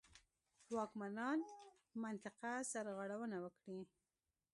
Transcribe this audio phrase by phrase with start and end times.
[0.75, 1.39] واکمنان
[2.03, 3.81] منطقه سرغړونه وکړي.